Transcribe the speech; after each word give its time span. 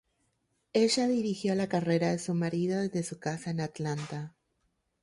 Ella 0.73 1.05
dirigió 1.07 1.53
la 1.53 1.69
carrera 1.69 2.09
de 2.09 2.17
su 2.17 2.33
marido 2.33 2.79
desde 2.81 3.03
su 3.03 3.19
casa 3.19 3.51
en 3.51 3.59
Atlanta. 3.61 4.33